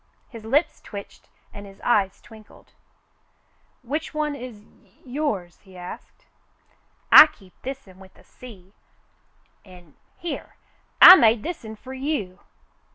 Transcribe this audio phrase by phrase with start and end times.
[0.29, 2.73] His lips twitched and his eyes twinkled.
[3.83, 6.25] "Which one is y— yours .'^" he asked.
[7.11, 8.73] "I keep this'n with the sea—
[9.63, 10.55] an'— here,
[10.99, 12.39] I made this'n fer you."